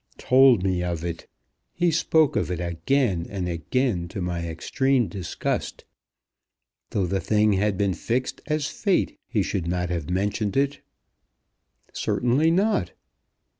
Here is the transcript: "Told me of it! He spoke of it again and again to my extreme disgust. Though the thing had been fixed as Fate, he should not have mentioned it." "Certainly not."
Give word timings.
"Told 0.17 0.63
me 0.63 0.81
of 0.81 1.05
it! 1.05 1.27
He 1.75 1.91
spoke 1.91 2.35
of 2.35 2.49
it 2.49 2.59
again 2.59 3.27
and 3.29 3.47
again 3.47 4.07
to 4.07 4.19
my 4.19 4.39
extreme 4.47 5.07
disgust. 5.07 5.85
Though 6.89 7.05
the 7.05 7.19
thing 7.19 7.53
had 7.53 7.77
been 7.77 7.93
fixed 7.93 8.41
as 8.47 8.65
Fate, 8.65 9.19
he 9.27 9.43
should 9.43 9.67
not 9.67 9.91
have 9.91 10.09
mentioned 10.09 10.57
it." 10.57 10.81
"Certainly 11.93 12.49
not." 12.49 12.93